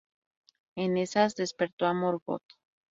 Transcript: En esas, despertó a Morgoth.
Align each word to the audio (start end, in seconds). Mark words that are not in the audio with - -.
En 0.75 0.97
esas, 0.97 1.35
despertó 1.35 1.85
a 1.85 1.93
Morgoth. 1.93 2.53